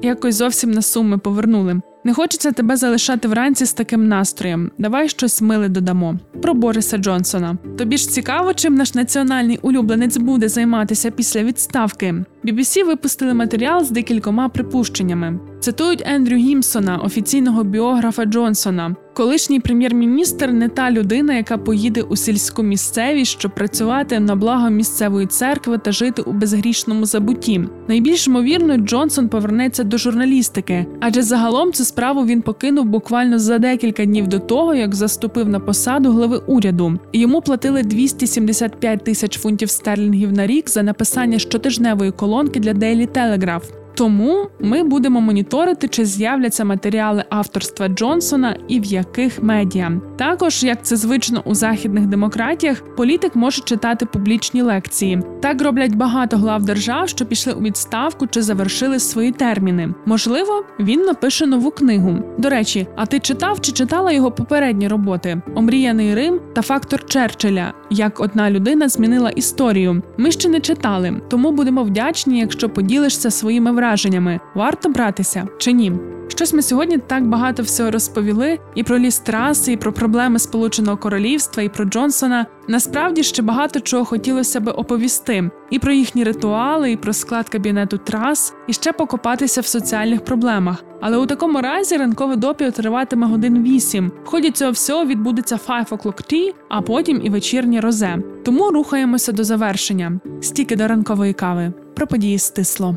Якось 0.01 0.35
зовсім 0.35 0.71
на 0.71 0.81
суми 0.81 1.17
повернули. 1.17 1.81
Не 2.03 2.13
хочеться 2.13 2.51
тебе 2.51 2.77
залишати 2.77 3.27
вранці 3.27 3.65
з 3.65 3.73
таким 3.73 4.07
настроєм. 4.07 4.71
Давай 4.77 5.09
щось 5.09 5.41
миле 5.41 5.69
додамо. 5.69 6.19
Про 6.41 6.53
Бориса 6.53 6.97
Джонсона. 6.97 7.57
Тобі 7.77 7.97
ж 7.97 8.09
цікаво, 8.09 8.53
чим 8.53 8.75
наш 8.75 8.93
національний 8.93 9.59
улюбленець 9.61 10.17
буде 10.17 10.49
займатися 10.49 11.11
після 11.11 11.43
відставки. 11.43 12.15
BBC 12.43 12.85
випустили 12.85 13.33
матеріал 13.33 13.85
з 13.85 13.91
декількома 13.91 14.49
припущеннями. 14.49 15.39
Цитують 15.59 16.03
Ендрю 16.05 16.35
Гімсона, 16.37 16.97
офіційного 16.97 17.63
біографа 17.63 18.25
Джонсона. 18.25 18.95
Колишній 19.13 19.59
прем'єр-міністр 19.59 20.47
не 20.47 20.69
та 20.69 20.91
людина, 20.91 21.33
яка 21.33 21.57
поїде 21.57 22.01
у 22.01 22.15
сільську 22.15 22.63
місцевість, 22.63 23.31
щоб 23.31 23.55
працювати 23.55 24.19
на 24.19 24.35
благо 24.35 24.69
місцевої 24.69 25.27
церкви 25.27 25.77
та 25.77 25.91
жити 25.91 26.21
у 26.21 26.31
безгрішному 26.31 27.05
забутті. 27.05 27.61
Найбільш 27.87 28.27
ймовірно, 28.27 28.77
Джонсон 28.77 29.29
повернеться 29.29 29.83
до 29.83 29.97
журналістики, 29.97 30.85
адже 30.99 31.21
загалом 31.21 31.73
цю 31.73 31.85
справу 31.85 32.25
він 32.25 32.41
покинув 32.41 32.85
буквально 32.85 33.39
за 33.39 33.57
декілька 33.57 34.05
днів 34.05 34.27
до 34.27 34.39
того, 34.39 34.75
як 34.75 34.95
заступив 34.95 35.49
на 35.49 35.59
посаду 35.59 36.11
глави 36.11 36.41
уряду. 36.47 36.99
Йому 37.13 37.41
платили 37.41 37.83
275 37.83 39.03
тисяч 39.03 39.39
фунтів 39.39 39.69
стерлінгів 39.69 40.33
на 40.33 40.47
рік 40.47 40.69
за 40.69 40.83
написання 40.83 41.39
щотижневої 41.39 42.11
колонки 42.11 42.59
для 42.59 42.71
Daily 42.71 43.07
Telegraph. 43.07 43.78
Тому 43.95 44.47
ми 44.59 44.83
будемо 44.83 45.21
моніторити, 45.21 45.87
чи 45.87 46.05
з'являться 46.05 46.65
матеріали 46.65 47.23
авторства 47.29 47.87
Джонсона 47.87 48.55
і 48.67 48.79
в 48.79 48.85
яких 48.85 49.43
медіа. 49.43 49.91
Також, 50.17 50.63
як 50.63 50.85
це 50.85 50.95
звично 50.95 51.41
у 51.45 51.55
західних 51.55 52.05
демократіях, 52.05 52.95
політик 52.95 53.35
може 53.35 53.61
читати 53.61 54.05
публічні 54.05 54.61
лекції. 54.61 55.21
Так 55.41 55.61
роблять 55.61 55.95
багато 55.95 56.37
глав 56.37 56.63
держав, 56.63 57.09
що 57.09 57.25
пішли 57.25 57.53
у 57.53 57.61
відставку 57.61 58.27
чи 58.27 58.41
завершили 58.41 58.99
свої 58.99 59.31
терміни. 59.31 59.93
Можливо, 60.05 60.63
він 60.79 61.01
напише 61.01 61.45
нову 61.45 61.71
книгу. 61.71 62.17
До 62.37 62.49
речі, 62.49 62.87
а 62.95 63.05
ти 63.05 63.19
читав 63.19 63.61
чи 63.61 63.71
читала 63.71 64.11
його 64.11 64.31
попередні 64.31 64.87
роботи? 64.87 65.41
Омріяний 65.55 66.15
Рим 66.15 66.39
та 66.53 66.61
фактор 66.61 67.05
Черчилля, 67.05 67.73
як 67.89 68.19
одна 68.19 68.51
людина 68.51 68.89
змінила 68.89 69.29
історію. 69.29 70.01
Ми 70.17 70.31
ще 70.31 70.49
не 70.49 70.59
читали, 70.59 71.21
тому 71.29 71.51
будемо 71.51 71.83
вдячні, 71.83 72.39
якщо 72.39 72.69
поділишся 72.69 73.31
своїми 73.31 73.71
враженнями 73.79 74.39
варто 74.55 74.89
братися 74.89 75.47
чи 75.57 75.71
ні? 75.71 75.93
Щось 76.27 76.53
ми 76.53 76.61
сьогодні 76.61 76.97
так 76.97 77.27
багато 77.27 77.63
всього 77.63 77.91
розповіли 77.91 78.59
і 78.75 78.83
про 78.83 78.99
ліс 78.99 79.19
траси, 79.19 79.71
і 79.71 79.77
про 79.77 79.93
проблеми 79.93 80.39
Сполученого 80.39 80.97
Королівства, 80.97 81.63
і 81.63 81.69
про 81.69 81.85
Джонсона. 81.85 82.45
Насправді 82.67 83.23
ще 83.23 83.41
багато 83.41 83.79
чого 83.79 84.05
хотілося 84.05 84.59
би 84.59 84.71
оповісти: 84.71 85.51
і 85.69 85.79
про 85.79 85.91
їхні 85.91 86.23
ритуали, 86.23 86.91
і 86.91 86.97
про 86.97 87.13
склад 87.13 87.49
кабінету 87.49 87.97
трас, 87.97 88.53
і 88.67 88.73
ще 88.73 88.93
покопатися 88.93 89.61
в 89.61 89.65
соціальних 89.65 90.25
проблемах. 90.25 90.83
Але 91.01 91.17
у 91.17 91.25
такому 91.25 91.61
разі 91.61 91.97
ранкове 91.97 92.35
допіо 92.35 92.71
триватиме 92.71 93.27
годин 93.27 93.63
вісім. 93.63 94.11
В 94.23 94.27
ході 94.27 94.51
цього 94.51 94.71
всього 94.71 95.05
відбудеться 95.05 95.59
Five 95.67 95.89
O'Clock 95.89 96.33
Tea, 96.33 96.53
а 96.69 96.81
потім 96.81 97.21
і 97.23 97.29
вечірнє 97.29 97.81
розе. 97.81 98.17
Тому 98.45 98.69
рухаємося 98.71 99.31
до 99.31 99.43
завершення. 99.43 100.19
Стільки 100.41 100.75
до 100.75 100.87
ранкової 100.87 101.33
кави. 101.33 101.73
Про 101.95 102.07
події 102.07 102.39
стисло. 102.39 102.95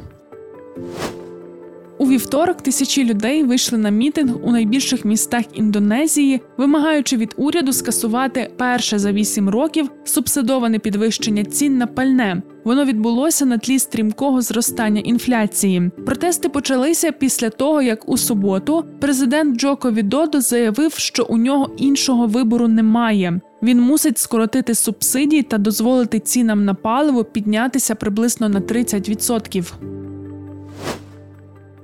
У 2.03 2.07
вівторок 2.09 2.63
тисячі 2.63 3.05
людей 3.05 3.45
вийшли 3.45 3.79
на 3.79 3.91
мітинг 3.91 4.47
у 4.47 4.53
найбільших 4.53 5.05
містах 5.05 5.45
Індонезії, 5.55 6.41
вимагаючи 6.57 7.17
від 7.17 7.35
уряду 7.37 7.73
скасувати 7.73 8.51
перше 8.57 8.99
за 8.99 9.13
вісім 9.13 9.49
років 9.49 9.91
субсидоване 10.05 10.79
підвищення 10.79 11.45
цін 11.45 11.79
на 11.79 11.87
пальне. 11.87 12.43
Воно 12.65 12.85
відбулося 12.85 13.47
на 13.47 13.59
тлі 13.59 13.79
стрімкого 13.79 14.43
зростання 14.43 15.01
інфляції. 15.01 15.91
Протести 16.07 16.49
почалися 16.49 17.13
після 17.13 17.51
того, 17.51 17.83
як 17.83 18.09
у 18.09 18.17
суботу 18.17 18.85
президент 19.01 19.61
Джоко 19.61 19.91
Відодо 19.93 20.41
заявив, 20.41 20.93
що 20.93 21.27
у 21.29 21.37
нього 21.37 21.71
іншого 21.77 22.27
вибору 22.27 22.69
немає. 22.69 23.41
Він 23.63 23.81
мусить 23.81 24.19
скоротити 24.19 24.75
субсидії 24.75 25.43
та 25.43 25.59
дозволити 25.59 26.19
цінам 26.19 26.65
на 26.65 26.75
паливо 26.75 27.25
піднятися 27.25 27.95
приблизно 27.95 28.49
на 28.49 28.61
30%. 28.61 29.73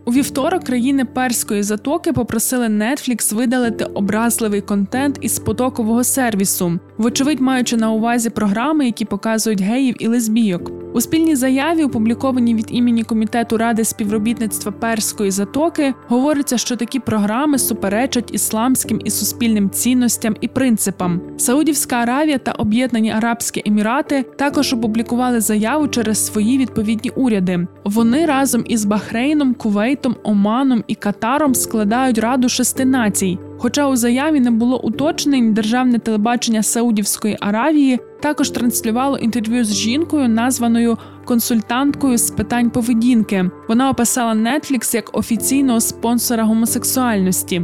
У 0.08 0.10
вівторок 0.10 0.64
країни 0.64 1.04
перської 1.04 1.62
затоки 1.62 2.12
попросили 2.12 2.66
Netflix 2.66 3.34
видалити 3.34 3.84
образливий 3.84 4.60
контент 4.60 5.18
із 5.20 5.38
потокового 5.38 6.04
сервісу, 6.04 6.78
вочевидь 6.98 7.40
маючи 7.40 7.76
на 7.76 7.90
увазі 7.90 8.30
програми, 8.30 8.86
які 8.86 9.04
показують 9.04 9.60
геїв 9.60 9.94
і 9.98 10.08
лесбійок. 10.08 10.70
У 10.94 11.00
спільній 11.00 11.36
заяві, 11.36 11.84
опублікованій 11.84 12.54
від 12.54 12.66
імені 12.70 13.02
комітету 13.02 13.56
ради 13.56 13.84
співробітництва 13.84 14.72
перської 14.72 15.30
затоки, 15.30 15.94
говориться, 16.08 16.58
що 16.58 16.76
такі 16.76 17.00
програми 17.00 17.58
суперечать 17.58 18.34
ісламським 18.34 19.00
і 19.04 19.10
суспільним 19.10 19.70
цінностям 19.70 20.36
і 20.40 20.48
принципам. 20.48 21.20
Саудівська 21.36 21.96
Аравія 21.96 22.38
та 22.38 22.52
Об'єднані 22.52 23.10
Арабські 23.10 23.62
Емірати 23.66 24.22
також 24.22 24.72
опублікували 24.72 25.40
заяву 25.40 25.88
через 25.88 26.26
свої 26.26 26.58
відповідні 26.58 27.10
уряди. 27.10 27.66
Вони 27.84 28.26
разом 28.26 28.64
із 28.66 28.84
Бахрейном, 28.84 29.54
Кувейтом, 29.98 30.16
Оманом 30.22 30.84
і 30.86 30.94
Катаром 30.94 31.54
складають 31.54 32.18
раду 32.18 32.48
шести 32.48 32.84
націй. 32.84 33.38
Хоча 33.58 33.88
у 33.88 33.96
заяві 33.96 34.40
не 34.40 34.50
було 34.50 34.80
уточнень, 34.80 35.54
державне 35.54 35.98
телебачення 35.98 36.62
Саудівської 36.62 37.36
Аравії 37.40 37.98
також 38.20 38.50
транслювало 38.50 39.18
інтерв'ю 39.18 39.64
з 39.64 39.74
жінкою, 39.74 40.28
названою 40.28 40.98
консультанткою 41.24 42.18
з 42.18 42.30
питань 42.30 42.70
поведінки. 42.70 43.50
Вона 43.68 43.90
описала 43.90 44.32
Netflix 44.32 44.94
як 44.94 45.16
офіційного 45.16 45.80
спонсора 45.80 46.44
гомосексуальності. 46.44 47.62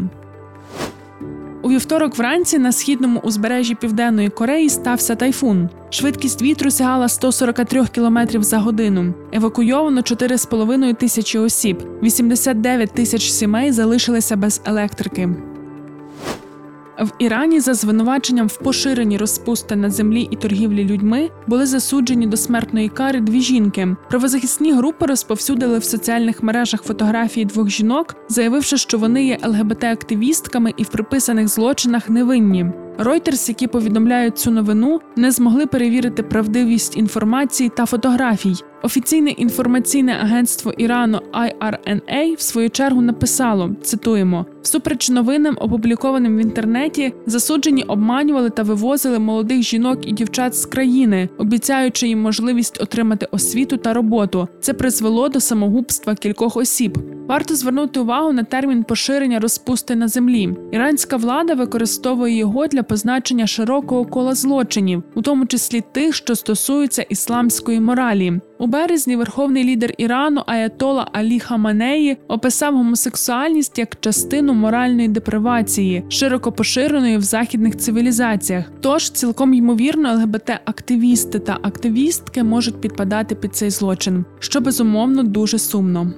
У 1.64 1.68
вівторок 1.68 2.18
вранці 2.18 2.58
на 2.58 2.72
східному 2.72 3.20
узбережжі 3.20 3.74
Південної 3.74 4.28
Кореї 4.28 4.68
стався 4.70 5.14
тайфун. 5.14 5.68
Швидкість 5.90 6.42
вітру 6.42 6.70
сягала 6.70 7.08
143 7.08 7.86
км 7.86 8.18
за 8.40 8.58
годину. 8.58 9.14
Евакуйовано 9.32 10.00
4,5 10.00 10.94
тисячі 10.94 11.38
осіб. 11.38 11.82
89 12.02 12.90
тисяч 12.90 13.30
сімей 13.30 13.72
залишилися 13.72 14.36
без 14.36 14.60
електрики. 14.64 15.28
В 16.98 17.10
Ірані 17.18 17.60
за 17.60 17.74
звинуваченням 17.74 18.46
в 18.46 18.56
поширенні 18.56 19.16
розпусти 19.16 19.76
на 19.76 19.90
землі 19.90 20.28
і 20.30 20.36
торгівлі 20.36 20.84
людьми 20.84 21.30
були 21.46 21.66
засуджені 21.66 22.26
до 22.26 22.36
смертної 22.36 22.88
кари 22.88 23.20
дві 23.20 23.40
жінки. 23.40 23.96
Правозахисні 24.08 24.72
групи 24.72 25.06
розповсюдили 25.06 25.78
в 25.78 25.84
соціальних 25.84 26.42
мережах 26.42 26.82
фотографії 26.82 27.46
двох 27.46 27.68
жінок, 27.68 28.16
заявивши, 28.28 28.76
що 28.76 28.98
вони 28.98 29.26
є 29.26 29.38
ЛГБТ-активістками 29.42 30.74
і 30.76 30.82
в 30.82 30.88
приписаних 30.88 31.48
злочинах 31.48 32.10
невинні. 32.10 32.66
Reuters, 32.98 33.48
які 33.48 33.66
повідомляють 33.66 34.38
цю 34.38 34.50
новину, 34.50 35.00
не 35.16 35.30
змогли 35.30 35.66
перевірити 35.66 36.22
правдивість 36.22 36.96
інформації 36.96 37.70
та 37.76 37.86
фотографій. 37.86 38.54
Офіційне 38.84 39.30
інформаційне 39.30 40.12
агентство 40.22 40.72
Ірану 40.72 41.20
IRNA 41.32 42.34
в 42.36 42.40
свою 42.40 42.70
чергу 42.70 43.02
написало: 43.02 43.70
цитуємо: 43.82 44.46
всупереч 44.62 45.10
новинам, 45.10 45.56
опублікованим 45.60 46.36
в 46.36 46.40
інтернеті, 46.40 47.14
засуджені 47.26 47.82
обманювали 47.82 48.50
та 48.50 48.62
вивозили 48.62 49.18
молодих 49.18 49.62
жінок 49.62 50.08
і 50.08 50.12
дівчат 50.12 50.56
з 50.56 50.66
країни, 50.66 51.28
обіцяючи 51.38 52.08
їм 52.08 52.22
можливість 52.22 52.82
отримати 52.82 53.28
освіту 53.30 53.76
та 53.76 53.92
роботу. 53.92 54.48
Це 54.60 54.74
призвело 54.74 55.28
до 55.28 55.40
самогубства 55.40 56.14
кількох 56.14 56.56
осіб. 56.56 56.98
Варто 57.28 57.54
звернути 57.54 58.00
увагу 58.00 58.32
на 58.32 58.42
термін 58.42 58.84
поширення 58.84 59.40
розпусти 59.40 59.96
на 59.96 60.08
землі. 60.08 60.56
Іранська 60.72 61.16
влада 61.16 61.54
використовує 61.54 62.36
його 62.36 62.66
для 62.66 62.82
позначення 62.84 63.46
широкого 63.46 64.04
кола 64.04 64.34
злочинів, 64.34 65.02
у 65.14 65.22
тому 65.22 65.46
числі 65.46 65.82
тих, 65.92 66.14
що 66.14 66.34
стосуються 66.34 67.02
ісламської 67.02 67.80
моралі. 67.80 68.40
У 68.58 68.66
березні 68.66 69.16
верховний 69.16 69.64
лідер 69.64 69.94
Ірану 69.98 70.42
Аятола 70.46 71.08
Алі 71.12 71.40
Хаманеї 71.40 72.16
описав 72.28 72.76
гомосексуальність 72.76 73.78
як 73.78 74.00
частину 74.00 74.54
моральної 74.54 75.08
депривації, 75.08 76.04
широко 76.08 76.52
поширеної 76.52 77.16
в 77.16 77.22
західних 77.22 77.76
цивілізаціях. 77.76 78.64
Тож 78.80 79.10
цілком 79.10 79.54
ймовірно, 79.54 80.08
ЛГБТ-активісти 80.08 81.38
та 81.38 81.58
активістки 81.62 82.42
можуть 82.42 82.80
підпадати 82.80 83.34
під 83.34 83.56
цей 83.56 83.70
злочин, 83.70 84.24
що 84.38 84.60
безумовно 84.60 85.22
дуже 85.22 85.58
сумно. 85.58 86.12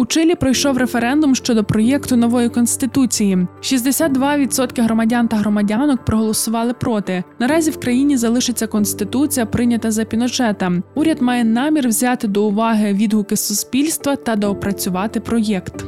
У 0.00 0.06
Чилі 0.06 0.34
пройшов 0.34 0.76
референдум 0.76 1.34
щодо 1.34 1.64
проєкту 1.64 2.16
нової 2.16 2.48
конституції. 2.48 3.46
62% 3.62 4.82
громадян 4.82 5.28
та 5.28 5.36
громадянок 5.36 6.04
проголосували 6.04 6.72
проти. 6.72 7.24
Наразі 7.38 7.70
в 7.70 7.80
країні 7.80 8.16
залишиться 8.16 8.66
конституція, 8.66 9.46
прийнята 9.46 9.90
за 9.90 10.04
піночета. 10.04 10.72
Уряд 10.94 11.22
має 11.22 11.44
намір 11.44 11.88
взяти 11.88 12.28
до 12.28 12.44
уваги 12.44 12.92
відгуки 12.92 13.36
суспільства 13.36 14.16
та 14.16 14.36
доопрацювати 14.36 15.20
проєкт. 15.20 15.84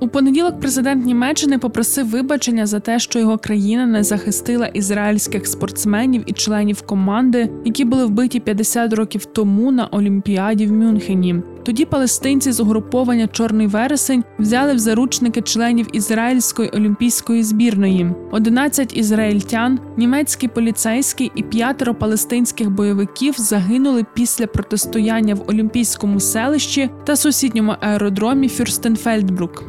У 0.00 0.08
понеділок 0.08 0.60
президент 0.60 1.06
Німеччини 1.06 1.58
попросив 1.58 2.08
вибачення 2.08 2.66
за 2.66 2.80
те, 2.80 2.98
що 2.98 3.18
його 3.18 3.38
країна 3.38 3.86
не 3.86 4.02
захистила 4.02 4.66
ізраїльських 4.66 5.46
спортсменів 5.46 6.22
і 6.26 6.32
членів 6.32 6.82
команди, 6.82 7.50
які 7.64 7.84
були 7.84 8.06
вбиті 8.06 8.40
50 8.40 8.92
років 8.92 9.24
тому 9.24 9.72
на 9.72 9.86
Олімпіаді 9.86 10.66
в 10.66 10.72
Мюнхені. 10.72 11.42
Тоді 11.66 11.84
палестинці 11.84 12.52
з 12.52 12.60
угруповання 12.60 13.26
Чорний 13.26 13.66
вересень 13.66 14.24
взяли 14.38 14.74
в 14.74 14.78
заручники 14.78 15.42
членів 15.42 15.86
ізраїльської 15.92 16.70
олімпійської 16.70 17.42
збірної: 17.42 18.10
11 18.30 18.96
ізраїльтян, 18.96 19.80
німецький 19.96 20.48
поліцейський 20.48 21.32
і 21.34 21.42
п'ятеро 21.42 21.94
палестинських 21.94 22.70
бойовиків 22.70 23.34
загинули 23.36 24.04
після 24.14 24.46
протистояння 24.46 25.34
в 25.34 25.42
олімпійському 25.50 26.20
селищі 26.20 26.90
та 27.04 27.16
сусідньому 27.16 27.74
аеродромі 27.80 28.48
Фюрстенфельдбрук. 28.48 29.64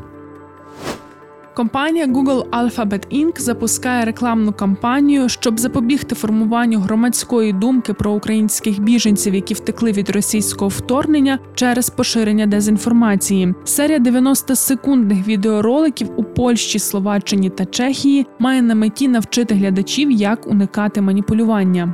Компанія 1.58 2.08
Google 2.08 2.50
Alphabet 2.50 3.24
Inc. 3.24 3.40
запускає 3.40 4.06
рекламну 4.06 4.54
кампанію, 4.54 5.30
щоб 5.30 5.60
запобігти 5.60 6.16
формуванню 6.16 6.80
громадської 6.80 7.54
думки 7.54 7.94
про 7.94 8.12
українських 8.12 8.80
біженців, 8.80 9.36
які 9.36 9.54
втекли 9.54 9.92
від 9.92 10.10
російського 10.10 10.70
вторгнення 10.70 11.40
через 11.56 11.90
поширення 11.90 12.46
дезінформації. 12.46 13.54
Серія 13.64 14.00
90-секундних 14.00 15.28
відеороликів 15.28 16.10
у 16.16 16.24
Польщі, 16.24 16.80
Словаччині 16.80 17.50
та 17.50 17.66
Чехії 17.66 18.26
має 18.40 18.62
на 18.62 18.76
меті 18.76 19.08
навчити 19.08 19.56
глядачів, 19.56 20.12
як 20.12 20.48
уникати 20.48 21.02
маніпулювання. 21.02 21.94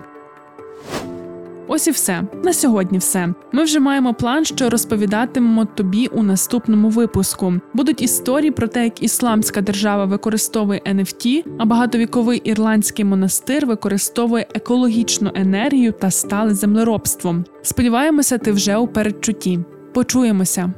Ось 1.68 1.88
і 1.88 1.92
все 1.92 2.24
на 2.44 2.54
сьогодні. 2.54 2.98
Все 2.98 3.34
ми 3.52 3.64
вже 3.64 3.80
маємо 3.80 4.14
план, 4.14 4.46
що 4.46 4.70
розповідатимемо 4.70 5.66
тобі 5.66 6.08
у 6.08 6.24
наступному 6.24 6.90
випуску. 6.90 7.54
Будуть 7.74 8.02
історії 8.02 8.52
про 8.52 8.68
те, 8.68 8.84
як 8.84 9.04
ісламська 9.04 9.62
держава 9.62 10.06
використовує 10.06 10.82
NFT, 10.86 11.44
а 11.58 11.66
багатовіковий 11.66 12.38
ірландський 12.40 13.06
монастир 13.06 13.66
використовує 13.66 14.48
екологічну 14.54 15.32
енергію 15.36 15.92
та 15.92 16.12
стале 16.12 16.54
землеробством. 16.54 17.46
Сподіваємося, 17.62 18.38
ти 18.38 18.52
вже 18.52 18.78
у 18.78 18.88
передчутті. 18.88 19.60
Почуємося. 19.94 20.74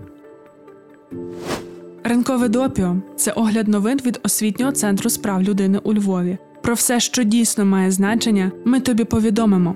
Ринкове 2.04 2.50
допіо 2.50 2.96
це 3.16 3.32
огляд 3.32 3.68
новин 3.68 4.00
від 4.06 4.20
освітнього 4.24 4.72
центру 4.72 5.10
справ 5.10 5.44
людини 5.44 5.80
у 5.84 5.94
Львові. 5.94 6.38
Про 6.62 6.74
все, 6.74 7.00
що 7.00 7.24
дійсно 7.24 7.66
має 7.66 7.92
значення, 7.92 8.52
ми 8.66 8.80
тобі 8.80 9.04
повідомимо. 9.04 9.76